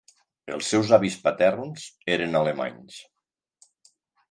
Els 0.53 0.69
seus 0.71 0.93
avis 0.97 1.17
paterns 1.27 1.85
eren 2.15 2.41
alemanys. 2.41 2.99